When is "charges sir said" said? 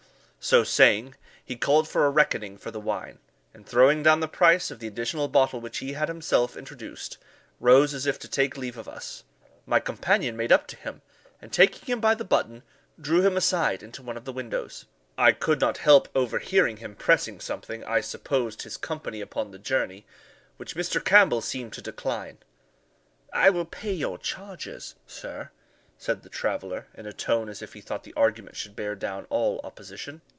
24.17-26.23